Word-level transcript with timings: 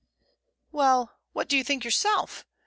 "Well, 0.71 1.11
what 1.33 1.47
do 1.47 1.55
you 1.55 1.63
think 1.63 1.85
yourself? 1.85 2.43